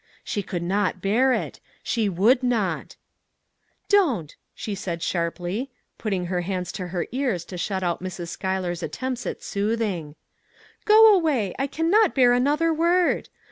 [0.23, 1.59] She could not bear it!
[1.83, 2.95] She would not!"
[3.97, 8.29] Don't!" she said sharply, putting her hands to her ears to shut out Mrs.
[8.29, 10.15] Schuyler's attempts at soothing."
[10.85, 11.53] Go away!
[11.59, 13.29] I can not bear another word.